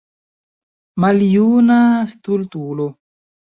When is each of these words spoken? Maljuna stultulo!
Maljuna 1.05 1.79
stultulo! 2.17 2.91